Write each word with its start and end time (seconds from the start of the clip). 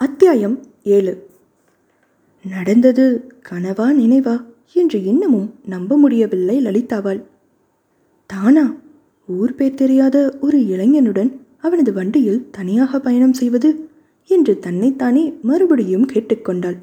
அத்தியாயம் 0.00 0.62
ஏழு. 0.84 1.26
நடந்தது 2.44 3.04
கனவா 3.50 3.86
நினைவா 4.00 4.44
என்று 4.72 5.04
இன்னமும் 5.04 5.54
நம்ப 5.64 5.96
முடியவில்லை 5.96 6.62
லலிதாவாள் 6.64 7.22
தானா? 8.26 8.76
ஊர் 9.26 9.54
பேர் 9.54 9.74
தெரியாத 9.74 10.36
ஒரு 10.40 10.58
இளைஞனுடன் 10.58 11.30
அவனது 11.58 11.92
வண்டியில் 11.92 12.48
தனியாக 12.50 13.00
பயணம் 13.00 13.32
செய்வது 13.32 13.88
என்று 14.26 14.58
தன்னைத்தானே 14.58 15.32
மறுபடியும் 15.42 16.06
கேட்டுக்கொண்டாள். 16.12 16.76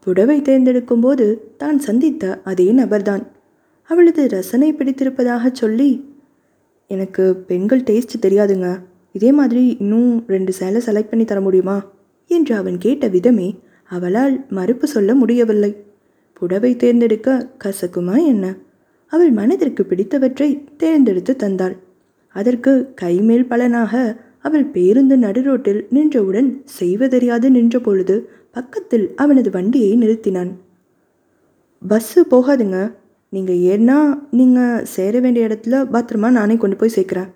புடவை 0.00 0.42
தேர்ந்தெடுக்கும் 0.42 1.00
போது 1.00 1.54
தான் 1.56 1.78
சந்தித்த 1.78 2.40
அதே 2.44 2.72
நபர்தான். 2.72 3.26
அவளது 3.82 4.28
ரசனை 4.28 4.72
பிடித்திருப்பதாக 4.72 5.50
சொல்லி 5.52 5.90
எனக்கு 6.86 7.36
பெண்கள் 7.36 7.82
டேஸ்ட் 7.82 8.22
தெரியாதுங்க. 8.22 8.80
இதே 9.12 9.32
மாதிரி 9.32 9.76
இன்னும் 9.80 10.24
ரெண்டு 10.26 10.52
சேலை 10.52 10.82
செலக்ட் 10.86 11.08
பண்ணி 11.08 11.24
தர 11.24 11.40
முடியுமா? 11.40 11.78
என்று 12.36 12.54
அவன் 12.56 12.78
கேட்ட 12.78 13.06
விதமே 13.08 13.48
அவளால் 13.90 14.34
மறுப்பு 14.48 14.86
சொல்ல 14.86 15.14
முடியவில்லை. 15.14 15.72
புடவை 16.38 16.70
தேர்ந்தெடுக்க 16.76 17.28
கசக்குமா 17.64 18.16
என்ன? 18.26 18.44
அவள் 19.12 19.32
மனதிற்கு 19.38 19.82
பிடித்தவற்றை 19.82 20.48
தேர்ந்தெடுத்து 20.76 21.32
தந்தாள். 21.36 21.74
அதற்கு 22.36 22.72
கைமேல் 23.00 23.48
பலனாக 23.48 23.92
அவள் 24.38 24.66
பேருந்து 24.74 25.16
நடுரோட்டில் 25.16 25.80
நின்றவுடன் 25.90 26.48
செய்வதறியாது 26.78 27.48
நின்ற 27.50 27.76
பொழுது 27.78 28.16
பக்கத்தில் 28.50 29.06
அவனது 29.16 29.50
வண்டியை 29.50 29.92
நிறுத்தினான். 29.98 30.50
பஸ்ஸு 31.82 32.20
போகாதுங்க. 32.30 32.78
நீங்கள் 33.32 33.60
ஏறினா 33.70 33.98
நீங்கள் 34.38 34.84
சேர 34.94 35.14
வேண்டிய 35.20 35.46
இடத்துல 35.48 35.76
பத்திரமா 35.94 36.28
நானே 36.30 36.56
கொண்டு 36.56 36.76
போய் 36.76 36.96
சேர்க்குறேன். 36.96 37.30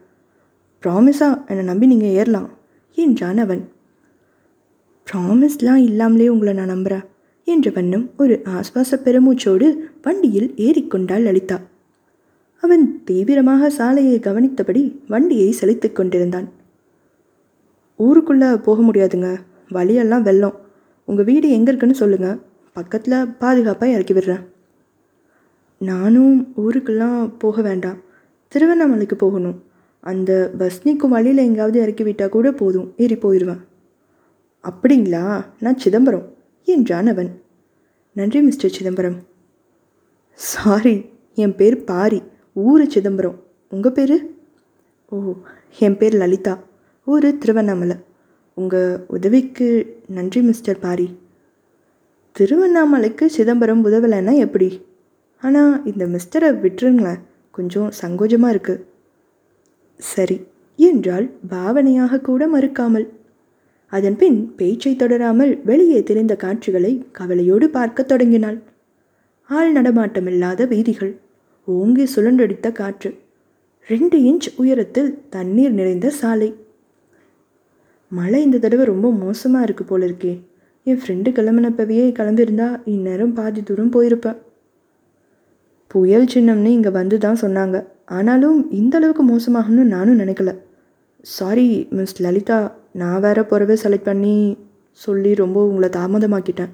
ப்ராமிஸா 0.83 1.29
என்னை 1.47 1.65
நம்பி 1.65 1.87
நீங்கள் 1.87 2.17
ஏறலாம் 2.19 2.51
என்றான் 2.99 3.39
அவன். 3.39 3.63
ப்ராமிஸ்லாம் 5.13 5.75
இல்லாமலே 5.75 6.29
உங்களை 6.29 6.53
நான் 6.55 6.67
நம்புகிறேன் 6.67 7.05
என்ற 7.45 7.71
வண்ணம் 7.75 8.11
ஒரு 8.19 8.43
ஆஸ்வாச 8.45 8.97
பெருமூச்சோடு 9.05 9.77
வண்டியில் 10.03 10.53
ஏறிக்கொண்டாள் 10.57 11.23
லலிதா. 11.23 11.61
அவன் 12.63 13.03
தீவிரமாக 13.05 13.71
சாலையை 13.71 14.19
கவனித்தபடி 14.19 15.01
வண்டியை 15.09 15.51
செலுத்திக் 15.51 15.95
கொண்டிருந்தான். 15.95 16.49
ஊருக்குள்ளே 17.97 18.49
போக 18.57 18.83
முடியாதுங்க. 18.83 19.37
வழியெல்லாம் 19.69 20.23
வெள்ளம். 20.23 20.57
உங்கள் 21.05 21.25
வீடு 21.25 21.51
எங்கே 21.51 21.69
இருக்குன்னு 21.69 21.95
சொல்லுங்கள் 21.95 22.41
பக்கத்தில் 22.73 23.27
பாதுகாப்பாக 23.27 23.93
இறக்கி 23.93 24.15
விடுறேன். 24.15 24.45
நானும் 25.79 26.53
ஊருக்கெல்லாம் 26.57 27.33
போக 27.39 27.63
வேண்டாம். 27.63 27.97
திருவண்ணாமலைக்கு 28.53 29.15
போகணும். 29.15 29.63
அந்த 30.01 30.51
பஸ் 30.59 30.81
நிற்கும் 30.85 31.11
வழியில் 31.11 31.45
எங்கேயாவது 31.45 31.81
இறக்கி 31.81 32.03
விட்டால் 32.03 32.29
கூட 32.29 32.53
போதும். 32.53 32.93
ஏறி 32.97 33.15
போயிடுவேன் 33.15 33.63
அப்படிங்களா? 34.65 35.25
நான் 35.65 35.83
சிதம்பரம் 35.83 36.25
என்றான் 36.69 37.09
அவன். 37.13 37.31
நன்றி 38.17 38.41
மிஸ்டர் 38.41 38.75
சிதம்பரம். 38.77 39.19
சாரி 40.39 40.95
என் 41.35 41.55
பேர் 41.55 41.77
பாரி 41.91 42.21
ஊர் 42.53 42.85
சிதம்பரம். 42.95 43.37
உங்கள் 43.73 43.95
பேர்? 43.99 44.17
ஓ 45.13 45.17
என் 45.87 45.99
பேர் 46.01 46.17
லலிதா 46.23 46.55
ஊர் 47.07 47.29
திருவண்ணாமலை. 47.39 47.97
உங்கள் 48.55 49.05
உதவிக்கு 49.17 49.69
நன்றி 50.17 50.41
மிஸ்டர் 50.43 50.83
பாரி. 50.85 51.07
திருவண்ணாமலைக்கு 52.37 53.27
சிதம்பரம் 53.37 53.85
உதவலைன்னா 53.85 54.35
எப்படி? 54.47 54.69
ஆனால் 55.43 55.73
இந்த 55.91 56.05
மிஸ்டரை 56.15 56.51
விட்டுருங்களேன் 56.65 57.23
கொஞ்சம் 57.51 57.91
சங்கோஜமாக 58.01 58.55
இருக்குது 58.55 58.85
சரி 60.01 60.37
என்றால் 60.79 61.27
பாவனையாக 61.53 62.21
கூட 62.21 62.43
மறுக்காமல். 62.55 63.07
அதன்பின் 63.93 64.39
பேச்சை 64.57 64.93
தொடராமல் 64.95 65.53
வெளியே 65.65 66.03
தெரிந்த 66.03 66.37
காட்சிகளை 66.37 66.93
கவலையோடு 67.13 67.71
பார்க்கத் 67.71 68.09
தொடங்கினாள். 68.09 68.59
ஆள் 69.49 69.73
நடமாட்டமில்லாத 69.73 70.67
வீதிகள் 70.69 71.13
ஓங்கி 71.65 72.05
சுழன்றடித்த 72.15 72.73
காற்று 72.73 73.11
ரெண்டு 73.89 74.19
இன்ச் 74.19 74.49
உயரத்தில் 74.57 75.11
தண்ணீர் 75.29 75.73
நிறைந்த 75.73 76.11
சாலை. 76.11 76.55
மழை 78.13 78.43
இந்த 78.43 78.59
தடவை 78.59 78.85
ரொம்ப 78.87 79.13
மோசமாக 79.13 79.67
இருக்குது 79.67 79.91
போல 79.91 80.07
இருக்கே 80.07 80.35
என் 80.83 81.01
ஃப்ரெண்டு 81.05 81.31
கிளம்பினப்பவே 81.39 82.09
கிளம்பியிருந்தா 82.19 82.69
இந்நேரம் 82.85 83.33
பாதி 83.33 83.63
தூரம் 83.63 83.93
போயிருப்பேன் 83.93 84.37
புயல் 85.87 86.27
சின்னம்னு 86.35 86.67
இங்கே 86.67 86.89
வந்து 86.89 87.19
தான் 87.19 87.41
சொன்னாங்க. 87.41 87.77
ஆனாலும் 88.07 88.59
இந்த 88.71 88.97
அளவுக்கு 88.97 89.25
மோசமாகும்னு 89.29 89.85
நானும் 89.95 90.19
நினைக்கல. 90.19 90.51
Sorry 91.21 91.87
miss 91.91 92.23
Lalitha. 92.23 92.59
நான் 93.01 93.21
வேற 93.21 93.45
பொறவை 93.45 93.77
செலக்ட் 93.83 94.09
பண்ணி 94.09 94.37
சொல்லி 95.05 95.31
ரொம்ப 95.35 95.59
உங்களை 95.67 95.89
தாமதமாக்கிட்டேன். 95.89 96.73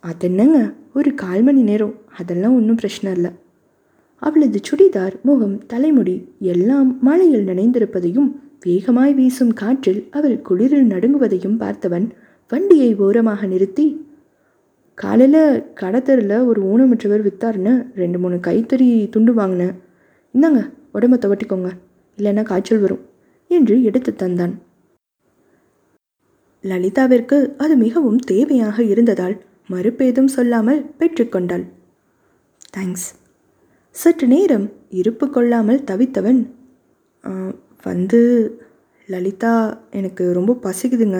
அது 0.00 0.26
என்னங்க? 0.28 0.58
ஒரு 0.94 1.10
கால் 1.14 1.42
மணி 1.42 1.62
நேரம். 1.62 1.94
அதெல்லாம் 2.18 2.54
ஒன்றும் 2.54 2.80
பிரச்சனை 2.80 3.16
இல்லை. 3.16 3.32
அவளது 4.18 4.60
சுடிதார் 4.68 5.20
முகம் 5.20 5.66
தலைமுடி 5.66 6.14
எல்லாம் 6.38 6.90
மழையில் 7.00 7.46
நனைந்திருப்பதையும் 7.46 8.30
வேகமாய் 8.60 9.14
வீசும் 9.14 9.52
காற்றில் 9.52 10.00
அவள் 10.10 10.42
குளிரில் 10.48 10.90
நடுங்குவதையும் 10.92 11.58
பார்த்தவன் 11.62 12.06
வண்டியை 12.48 12.96
ஓரமாக 12.96 13.46
நிறுத்தி 13.46 13.86
காலையில் 14.94 15.64
கடத்தரில் 15.80 16.46
ஒரு 16.46 16.60
ஊனமுற்றவர் 16.72 17.22
வித்தாருன்னு 17.28 17.74
ரெண்டு 17.94 18.18
மூணு 18.18 18.36
கைத்தறி 18.36 19.08
துண்டு 19.08 19.34
வாங்கினேன். 19.34 19.74
இந்தாங்க 20.34 20.60
உடம்ப 20.94 21.16
துவட்டிக்கோங்க. 21.16 21.70
இல்லைன்னா 22.18 22.42
காய்ச்சல் 22.42 22.78
வரும் 22.78 23.04
என்று 23.48 23.82
எடுத்து 23.82 24.14
தந்தான். 24.18 24.54
லலிதாவிற்கு 26.64 27.38
அது 27.56 27.74
மிகவும் 27.76 28.20
தேவையாக 28.30 28.78
இருந்ததால் 28.92 29.36
மறுப்பேதும் 29.72 30.30
சொல்லாமல் 30.36 30.80
பெற்றுக்கொண்டாள் 30.98 31.64
தேங்க்ஸ் 32.76 33.08
சற்று 33.94 34.26
நேரம் 34.26 34.66
இருப்பு 35.00 35.26
கொள்ளாமல் 35.30 35.84
தவித்தவன் 35.90 36.40
வந்து 37.86 38.20
லலிதா 39.08 39.52
எனக்கு 39.90 40.24
ரொம்ப 40.32 40.52
பசிக்குதுங்க. 40.64 41.18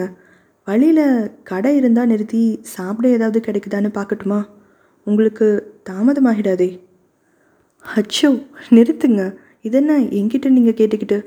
வழியில் 0.66 1.06
கடை 1.50 1.72
இருந்தால் 1.76 2.10
நிறுத்தி 2.12 2.42
சாப்பிட 2.74 3.06
ஏதாவது 3.08 3.38
கிடைக்குதான்னு 3.46 3.90
பார்க்கட்டுமா? 3.98 4.40
உங்களுக்கு 5.06 5.46
தாமதமாகிடாதே. 5.90 6.68
அச்சோ 7.84 8.30
நிறுத்துங்க. 8.76 9.22
இதென்ன 9.68 9.98
என்கிட்ட 10.18 10.48
நீங்கள் 10.48 10.78
கேட்டுக்கிட்டு 10.80 11.18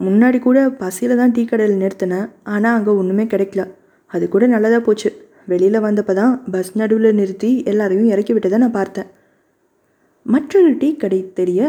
முன்னாடி 0.00 0.38
கூட 0.38 0.58
பசியில் 0.80 1.20
தான் 1.20 1.32
டீ 1.36 1.42
கடையில் 1.44 1.80
நிறுத்தினேன். 1.82 2.28
ஆனால் 2.54 2.76
அங்கே 2.78 2.92
ஒன்றுமே 3.00 3.24
கிடைக்கல. 3.32 3.62
அது 4.10 4.24
கூட 4.34 4.44
நல்லதாக 4.54 4.82
போச்சு. 4.86 5.10
வெளியில் 5.50 5.84
வந்தப்போ 5.86 6.14
தான் 6.20 6.32
பஸ் 6.54 6.72
நடுவில் 6.80 7.18
நிறுத்தி 7.20 7.50
எல்லாரையும் 7.70 8.10
இறக்கி 8.14 8.32
விட்டதை 8.36 8.58
நான் 8.64 8.78
பார்த்தேன். 8.78 9.08
மற்றொரு 10.26 10.70
டீ 10.80 10.88
கடை 11.02 11.20
தெரிய 11.38 11.60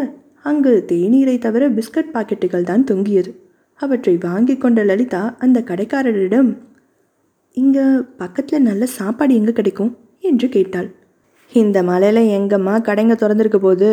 அங்கு 0.49 0.71
தேநீரை 0.89 1.35
தவிர 1.45 1.63
பிஸ்கட் 1.77 2.13
பாக்கெட்டுகள் 2.15 2.69
தான் 2.71 2.83
தொங்கியது. 2.89 3.31
அவற்றை 3.79 4.13
வாங்கி 4.27 4.55
கொண்ட 4.57 4.79
லலிதா 4.83 5.21
அந்த 5.43 5.59
கடைக்காரரிடம் 5.69 6.49
இங்கே 7.57 7.85
பக்கத்தில் 8.21 8.67
நல்ல 8.69 8.83
சாப்பாடு 8.97 9.33
எங்கே 9.39 9.53
கிடைக்கும்? 9.59 9.91
என்று 10.29 10.47
கேட்டாள். 10.55 10.89
இந்த 11.51 11.77
மலையில் 11.89 12.21
எங்கம்மா 12.37 12.73
கடைங்க 12.87 13.13
திறந்துருக்க 13.21 13.59
போகுது. 13.67 13.91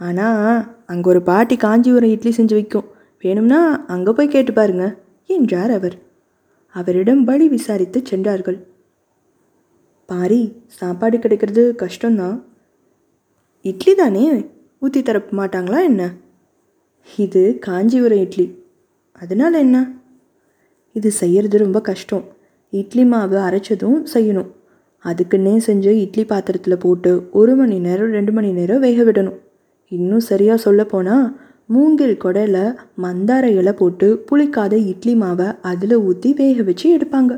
ஆனால் 0.00 0.64
அங்கே 0.92 1.08
ஒரு 1.12 1.20
பாட்டி 1.28 1.56
காஞ்சிபுரம் 1.64 2.14
இட்லி 2.14 2.32
செஞ்சு 2.38 2.54
விற்கும் 2.58 2.88
வேணும்னா 3.24 3.60
அங்கே 3.86 4.12
போய் 4.12 4.34
கேட்டு 4.34 4.52
பாருங்க 4.52 4.86
என்றார் 5.26 5.70
அவர். 5.70 5.96
அவரிடம் 6.74 7.22
வழி 7.24 7.46
விசாரித்து 7.48 7.98
சென்றார்கள். 8.04 8.58
பாரி 10.08 10.40
சாப்பாடு 10.78 11.18
கிடைக்கிறது 11.18 11.62
கஷ்டம்தான். 11.82 12.36
இட்லி 13.64 13.94
தானே? 13.94 14.24
ஊற்றி 14.78 15.02
தர 15.02 15.18
மாட்டாங்களா 15.30 15.78
என்ன? 15.82 16.02
இது 17.16 17.42
காஞ்சிபுரம் 17.66 18.18
இட்லி. 18.18 18.46
அதனால் 19.12 19.52
என்ன? 19.52 19.76
இது 20.96 21.10
செய்யறது 21.10 21.58
ரொம்ப 21.58 21.80
கஷ்டம். 21.80 22.24
இட்லி 22.72 23.04
மாவு 23.04 23.38
அரைச்சதும் 23.38 23.98
செய்யணும். 24.14 24.50
அதுக்குன்னே 25.04 25.54
செஞ்சு 25.66 25.90
இட்லி 26.00 26.24
பாத்திரத்தில் 26.24 26.82
போட்டு 26.84 27.10
ஒரு 27.30 27.54
மணி 27.54 27.78
நேரம் 27.78 28.12
ரெண்டு 28.18 28.32
மணி 28.32 28.50
நேரம் 28.52 28.80
வேக 28.80 29.02
விடணும். 29.02 29.40
இன்னும் 29.92 30.26
சரியாக 30.30 30.64
சொல்ல 30.66 30.82
போனால் 30.84 31.26
மூங்கில் 31.66 32.16
கொடையில் 32.24 32.76
மந்தார 33.02 33.44
இலை 33.58 33.72
போட்டு 33.72 34.24
புளிக்காத 34.28 34.74
இட்லி 34.88 35.14
மாவை 35.14 35.56
அதில் 35.62 35.94
ஊற்றி 35.96 36.32
வேக 36.32 36.62
வச்சு 36.62 36.86
எடுப்பாங்க. 36.96 37.32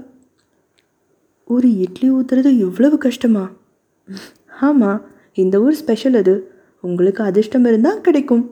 ஒரு 1.44 1.68
இட்லி 1.76 2.08
ஊற்றுறது 2.10 2.50
இவ்வளவு 2.58 2.98
கஷ்டமா? 2.98 3.44
ஆமாம் 4.60 5.02
இந்த 5.34 5.60
ஊர் 5.60 5.74
ஸ்பெஷல் 5.74 6.14
அது. 6.14 6.34
உங்களுக்கு 6.80 7.22
அதிர்ஷ்டம் 7.24 7.64
இருந்தால் 7.64 8.00
கிடைக்கும். 8.00 8.44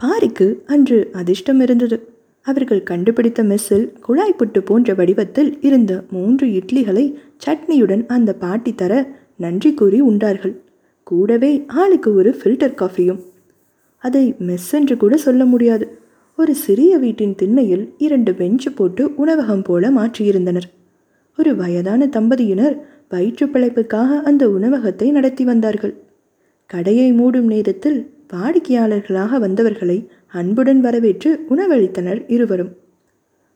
பாரிக்கு 0.00 0.46
அன்று 0.66 0.98
அதிர்ஷ்டம் 1.12 1.60
இருந்தது. 1.60 1.98
அவர்கள் 2.46 2.82
கண்டுபிடித்த 2.82 3.42
மெஸ்ஸில் 3.42 3.86
குழாய் 4.00 4.38
புட்டு 4.38 4.60
போன்ற 4.60 4.94
வடிவத்தில் 4.94 5.50
இருந்த 5.60 5.92
மூன்று 6.10 6.46
இட்லிகளை 6.46 7.14
சட்னியுடன் 7.46 8.06
அந்த 8.06 8.32
பாட்டி 8.32 8.74
தர 8.74 8.92
நன்றி 9.36 9.74
கூறி 9.74 10.00
உண்டார்கள். 10.00 10.54
கூடவே 11.02 11.52
ஆளுக்கு 11.66 12.14
ஒரு 12.14 12.30
ஃபில்டர் 12.38 12.78
காஃபியும் 12.82 13.20
அதை 13.98 14.34
மெஸ் 14.46 14.72
என்று 14.72 14.96
கூட 14.96 15.16
சொல்ல 15.16 15.44
முடியாது. 15.44 15.98
ஒரு 16.36 16.54
சிறிய 16.54 16.98
வீட்டின் 16.98 17.34
திண்ணையில் 17.34 17.94
இரண்டு 17.98 18.32
பெஞ்சு 18.32 18.70
போட்டு 18.74 19.14
உணவகம் 19.14 19.62
போல 19.62 19.90
மாற்றியிருந்தனர். 19.90 20.68
ஒரு 21.38 21.56
வயதான 21.56 22.06
தம்பதியினர் 22.06 22.76
வயிற்று 23.08 23.46
பிழைப்புக்காக 23.46 24.20
அந்த 24.22 24.50
உணவகத்தை 24.50 25.10
நடத்தி 25.10 25.44
வந்தார்கள். 25.44 25.94
கடையை 26.66 27.12
மூடும் 27.12 27.48
நேரத்தில் 27.54 27.98
வாடிக்கையாளர்களாக 28.32 29.38
வந்தவர்களை 29.38 30.08
அன்புடன் 30.26 30.80
வரவேற்று 30.80 31.30
உணவளித்தனர் 31.50 32.24
இருவரும். 32.26 32.72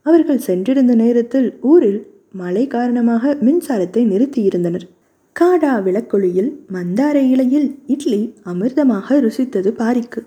அவர்கள் 0.06 0.38
சென்றிருந்த 0.38 0.94
நேரத்தில் 0.94 1.58
ஊரில் 1.60 2.00
மழை 2.32 2.66
காரணமாக 2.66 3.36
மின்சாரத்தை 3.40 4.02
நிறுத்தியிருந்தனர். 4.04 4.86
காடா 5.40 5.82
விளக்கொளியில் 5.82 6.50
மந்தார 6.72 7.14
இலையில் 7.14 7.68
இட்லி 7.86 8.34
அமிர்தமாக 8.44 9.16
ருசித்தது 9.20 9.70
பாரிக்கு. 9.70 10.20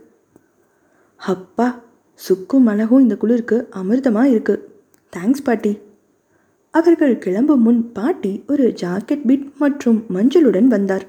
அப்பா 1.16 1.84
சுக்கும் 2.14 2.66
அழகும் 2.66 3.02
இந்த 3.02 3.16
குளிருக்கு 3.16 3.68
அமிர்தமாக 3.82 4.24
இருக்கு. 4.24 4.56
தேங்க்ஸ் 5.14 5.44
பாட்டி. 5.44 5.78
அவர்கள் 6.72 7.18
கிளம்பும் 7.18 7.62
முன் 7.62 7.92
பாட்டி 7.92 8.44
ஒரு 8.48 8.74
ஜாக்கெட் 8.82 9.24
பிட் 9.28 9.46
மற்றும் 9.58 10.06
மஞ்சளுடன் 10.14 10.64
வந்தார். 10.64 11.06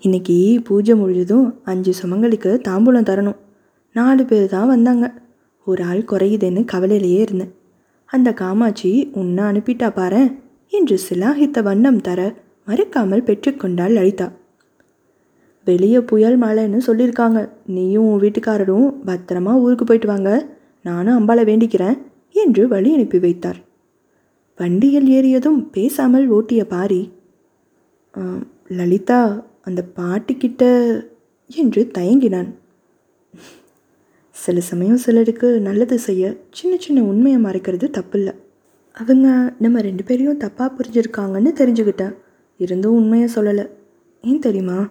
இன்னைக்கு 0.00 0.60
பூஜை 0.64 0.94
முடிஞ்சதும் 0.94 1.60
அஞ்சு 1.64 1.94
சுமங்கலிக்கு 2.02 2.52
தாம்பூலம் 2.68 3.08
தரணும். 3.10 3.40
நாலு 3.92 4.24
பேர் 4.24 4.48
தான் 4.48 4.66
வந்தாங்க. 4.66 5.14
ஒரு 5.64 5.82
ஆள் 5.84 6.04
குறையுதுன்னு 6.12 6.64
கவலையிலேயே 6.72 7.20
இருந்தேன். 7.20 7.54
அந்த 8.06 8.32
காமாட்சி 8.32 9.10
உன்னை 9.12 9.44
அனுப்பிட்டா 9.44 9.90
பாரு 9.90 10.22
என்று 10.72 10.96
சிலாகித்த 11.06 11.62
வண்ணம் 11.68 12.00
தர 12.06 12.20
மறுக்காமல் 12.68 13.26
பெற்றுக்கொண்டாள் 13.28 13.94
லலிதா. 13.98 14.28
வெளியே 15.66 16.00
புயல் 16.10 16.38
மழைன்னு 16.42 16.78
சொல்லியிருக்காங்க 16.86 17.40
நீயும் 17.74 18.06
உன் 18.10 18.22
வீட்டுக்காரரும் 18.24 18.88
பத்திரமா 19.08 19.52
ஊருக்கு 19.64 19.84
போயிட்டு 19.84 20.08
வாங்க. 20.10 20.30
நானும் 20.84 21.16
அம்பாளை 21.18 21.42
வேண்டிக்கிறேன் 21.50 21.98
என்று 22.42 22.62
வழி 22.68 22.90
அனுப்பி 22.96 23.18
வைத்தார். 23.24 23.58
வண்டியில் 24.60 25.08
ஏறியதும் 25.16 25.60
பேசாமல் 25.76 26.26
ஓட்டிய 26.36 26.62
பாரி 26.74 27.02
லலிதா 28.78 29.20
அந்த 29.68 29.80
பாட்டிக்கிட்ட 29.98 30.64
என்று 31.50 31.82
தயங்கினான். 31.98 32.50
சில 34.36 34.60
சமயம் 34.68 35.02
சிலருக்கு 35.04 35.48
நல்லது 35.66 35.96
செய்ய 36.06 36.32
சின்ன 36.58 36.72
சின்ன 36.84 36.98
உண்மையை 37.10 37.38
மறைக்கிறது 37.46 37.86
தப்பில்லை. 37.96 38.34
அவங்க 38.92 39.54
நம்ம 39.58 39.80
ரெண்டு 39.80 40.04
பேரையும் 40.04 40.40
தப்பாக 40.40 40.70
புரிஞ்சிருக்காங்கன்னு 40.78 41.50
தெரிஞ்சுக்கிட்டேன் 41.60 42.14
இருந்தும் 42.56 42.94
உண்மையை 42.94 43.28
சொல்லலை. 43.34 43.70
ஏன் 44.20 44.38
தெரியுமா? 44.38 44.88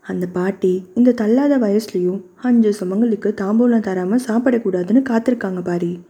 அந்த 0.00 0.26
பாட்டி 0.26 0.86
இந்த 0.94 1.12
தள்ளாத 1.12 1.58
வயசுலேயும் 1.58 2.24
அஞ்சு 2.34 2.74
சுமங்களுக்கு 2.80 3.28
தாம்பூலம் 3.40 3.80
தராமல் 3.80 4.24
சாப்பிடக்கூடாதுன்னு 4.26 5.02
காத்திருக்காங்க 5.10 5.62
பாரி. 5.62 6.00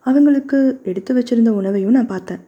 அவங்களுக்கு 0.00 0.80
எடுத்து 0.82 1.14
வச்சிருந்த 1.14 1.48
உணவையும் 1.48 1.90
நான் 1.90 2.06
பார்த்தேன். 2.06 2.40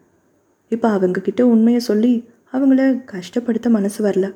இப்போ 0.69 0.99
அவங்கக்கிட்ட 0.99 1.43
உண்மையை 1.43 1.81
சொல்லி 1.81 2.29
அவங்கள 2.53 3.05
கஷ்டப்படுத்த 3.13 3.69
மனசு 3.71 4.05
வரல. 4.05 4.35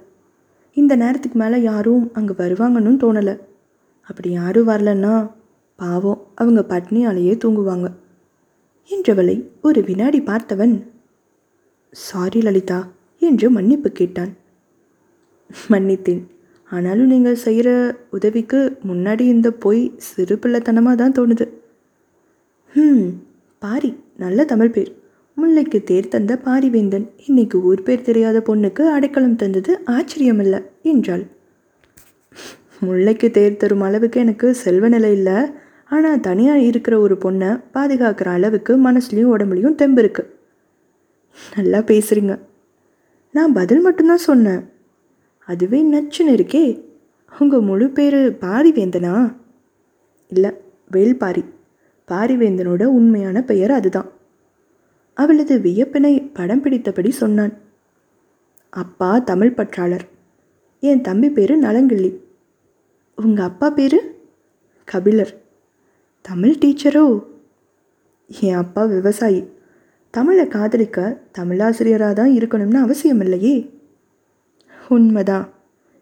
இந்த 0.75 0.97
நேரத்துக்கு 0.97 1.39
மேலே 1.39 1.63
யாரும் 1.63 2.11
அங்கே 2.13 2.33
வருவாங்கன்னு 2.33 3.01
தோணலை. 3.05 3.39
அப்படி 4.01 4.31
யாரும் 4.31 4.69
வரலன்னா 4.69 5.31
பாவம் 5.77 6.27
அவங்க 6.35 6.65
பட்னியாலேயே 6.69 7.35
தூங்குவாங்க. 7.45 7.89
என்றவளை 8.91 9.37
ஒரு 9.63 9.81
வினாடி 9.85 10.21
பார்த்தவன். 10.21 10.75
சாரி 11.93 12.41
லலிதா 12.41 12.81
என்று 13.23 13.47
மன்னிப்பு 13.51 13.91
கேட்டான். 13.93 14.33
மன்னித்தேன். 15.73 16.23
ஆனாலும் 16.71 17.07
நீங்கள் 17.07 17.43
செய்கிற 17.45 17.69
உதவிக்கு 18.11 18.59
முன்னாடி 18.89 19.25
இந்த 19.35 19.49
பொய் 19.65 19.83
சிறு 20.09 20.37
பிள்ளைத்தனமாக 20.37 20.95
தான் 20.95 21.17
தோணுது. 21.19 21.47
ம் 22.75 23.07
பாரி 23.63 23.91
நல்ல 24.17 24.45
தமிழ் 24.45 24.71
பேர். 24.71 24.91
முல்லைக்கு 25.37 25.79
தேர் 25.83 26.13
தந்த 26.15 26.33
பாரிவேந்தன். 26.45 27.07
இன்னைக்கு 27.27 27.57
ஊர் 27.63 27.83
பேர் 27.83 28.07
தெரியாத 28.09 28.39
பொண்ணுக்கு 28.49 28.85
அடைக்கலம் 28.97 29.37
தந்தது 29.37 29.73
ஆச்சரியமில்ல 29.97 30.57
என்றாள். 30.83 31.25
முல்லைக்கு 32.87 33.29
தேர் 33.31 33.57
தரும் 33.57 33.81
அளவுக்கு 33.81 34.19
எனக்கு 34.21 34.49
செல்வ 34.55 34.89
நிலை 34.89 35.13
இல்லை. 35.13 35.39
ஆனால் 35.89 36.21
தனியாக 36.21 36.59
இருக்கிற 36.59 37.01
ஒரு 37.01 37.15
பொண்ணை 37.15 37.63
பாதுகாக்கிற 37.75 38.29
அளவுக்கு 38.29 38.91
மனசுலையும் 38.91 39.33
உடம்புலையும் 39.37 39.75
தெம்பு 39.75 40.03
இருக்கு. 40.03 40.39
நல்லா 41.57 41.79
பேசுகிறீங்க 41.79 42.39
நான் 43.33 43.53
பதில் 43.53 43.81
மட்டும்தான் 43.81 44.17
சொன்னேன். 44.17 44.71
அதுவே 45.47 45.85
நச்சுன்னு 45.85 46.29
இருக்கே. 46.29 46.85
உங்கள் 47.39 47.61
முழு 47.61 47.91
பேர் 47.91 48.15
பாரிவேந்தனா? 48.15 49.35
இல்லை 50.29 50.51
வேல்பாரி. 50.93 51.45
பாரிவேந்தனோட 52.09 52.85
உண்மையான 52.85 53.43
பெயர் 53.43 53.71
அதுதான். 53.71 54.11
அவளது 55.15 55.59
வியப்பினை 55.59 56.31
படம் 56.33 56.65
பிடித்தபடி 56.65 57.09
சொன்னான். 57.09 57.53
அப்பா 58.71 59.19
தமிழ் 59.19 59.53
பற்றாளர். 59.57 60.09
என் 60.81 61.01
தம்பி 61.01 61.31
பேர் 61.31 61.63
நலங்கிள்ளி. 61.63 62.15
உங்கள் 63.17 63.45
அப்பா 63.45 63.71
பேர்? 63.71 64.17
கபிலர். 64.85 65.47
தமிழ் 66.21 66.57
டீச்சரோ? 66.61 67.25
என் 68.41 68.55
அப்பா 68.55 68.85
விவசாயி. 68.85 69.45
தமிழை 70.11 70.49
காதலிக்க 70.49 71.21
தமிழாசிரியராக 71.39 72.13
தான் 72.13 72.31
இருக்கணும்னு 72.31 72.75
அவசியம் 72.75 73.21
இல்லையே 73.21 73.71
உண்மைதான். 74.89 75.49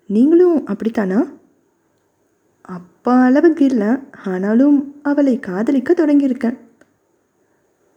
நீங்களும் 0.06 0.66
அப்படித்தானா? 0.66 1.26
அப்பா 2.62 3.22
அளவுக்கு 3.22 3.64
இல்லை 3.64 3.86
ஆனாலும் 4.24 4.94
அவளை 5.02 5.40
காதலிக்க 5.40 5.94
தொடங்கியிருக்கேன். 5.96 6.56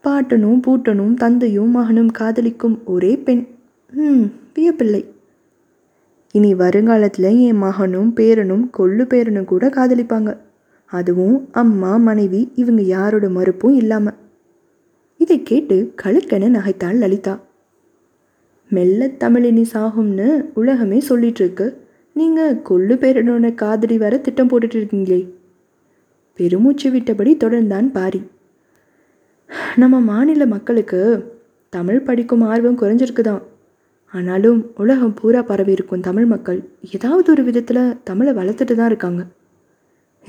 பாட்டனும் 0.03 0.61
பூட்டனும் 0.67 1.13
தந்தையும் 1.13 1.71
மகனும் 1.71 2.11
காதலிக்கும் 2.11 2.81
ஒரே 2.85 3.17
பெண். 3.17 3.47
ம் 3.91 4.23
வியப்பில்லை. 4.55 5.05
இனி 6.31 6.53
வருங்காலத்தில் 6.53 7.37
என் 7.39 7.57
மகனும் 7.57 8.13
பேரனும் 8.15 8.69
கொள்ளு 8.77 9.03
பேரனும் 9.03 9.45
கூட 9.45 9.67
காதலிப்பாங்க. 9.67 10.37
அதுவும் 10.91 11.49
அம்மா 11.51 11.91
மனைவி 11.97 12.41
இவங்க 12.55 12.81
யாரோட 12.81 13.29
மறுப்பும் 13.29 13.75
இல்லாமல் 13.75 14.17
இதை 15.19 15.43
கேட்டு 15.43 15.75
கழுக்கென 16.03 16.49
நகைத்தாள் 16.49 16.97
லலிதா. 17.01 17.33
மெல்ல 18.71 19.07
தமிழினி 19.07 19.65
சாகும்னு 19.73 20.27
உலகமே 20.53 20.99
சொல்லிட்டு 20.99 21.43
இருக்கு 21.43 21.67
நீங்கள் 22.15 22.59
கொள்ளு 22.61 22.95
பேரனோட 23.03 23.53
காதலி 23.55 23.97
வர 23.97 24.17
திட்டம் 24.17 24.49
போட்டுட்டு 24.49 24.77
இருக்கீங்களே 24.79 25.21
பெருமூச்சு 26.39 26.87
விட்டபடி 26.91 27.31
தொடர்ந்தான் 27.43 27.87
பாரி. 27.91 28.21
நம்ம 29.75 29.99
மாநில 29.99 30.45
மக்களுக்கு 30.45 31.01
தமிழ் 31.73 32.01
படிக்கும் 32.01 32.41
ஆர்வம் 32.41 32.79
குறைஞ்சிருக்குதான். 32.79 33.41
ஆனாலும் 34.13 34.59
உலகம் 34.75 35.13
பூரா 35.13 35.41
பரவி 35.41 35.71
இருக்கும் 35.71 36.05
தமிழ் 36.07 36.25
மக்கள் 36.25 36.59
ஏதாவது 36.91 37.31
ஒரு 37.31 37.43
விதத்தில் 37.43 37.83
தமிழை 38.03 38.33
வளர்த்துட்டு 38.33 38.75
தான் 38.75 38.91
இருக்காங்க. 38.93 39.21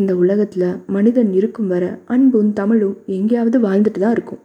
இந்த 0.00 0.12
உலகத்தில் 0.23 0.71
மனிதன் 0.97 1.30
இருக்கும் 1.38 1.71
வர 1.73 1.85
அன்பும் 2.14 2.52
தமிழும் 2.52 2.97
எங்கேயாவது 3.16 3.59
வாழ்ந்துட்டு 3.66 4.00
தான் 4.04 4.14
இருக்கும். 4.16 4.42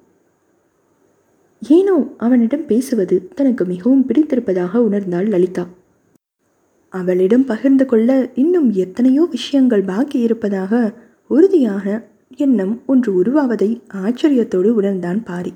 ஏனோ 1.61 1.95
அவனிடம் 2.25 2.65
பேசுவது 2.71 3.15
தனக்கு 3.37 3.63
மிகவும் 3.65 4.05
பிடித்திருப்பதாக 4.07 4.81
உணர்ந்தாள் 4.87 5.29
லலிதா. 5.33 5.65
அவளிடம் 6.93 7.45
பகிர்ந்து 7.45 7.85
கொள்ள 7.85 8.09
இன்னும் 8.43 8.67
எத்தனையோ 8.83 9.23
விஷயங்கள் 9.31 9.83
பாக்கி 9.91 10.19
இருப்பதாக 10.19 10.73
உறுதியான 11.29 11.87
எண்ணம் 12.43 12.73
ஒன்று 12.85 13.11
உருவாவதை 13.21 13.69
ஆச்சரியத்தோடு 14.03 14.69
உணர்ந்தான் 14.79 15.19
பாரி. 15.23 15.53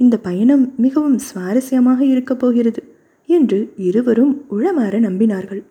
இந்த 0.00 0.16
பயணம் 0.26 0.64
மிகவும் 0.76 1.18
சுவாரஸ்யமாக 1.28 2.00
இருக்கப் 2.12 2.40
போகிறது 2.42 2.82
என்று 3.28 3.58
இருவரும் 3.88 4.32
உளமாற 4.56 4.94
நம்பினார்கள். 5.08 5.62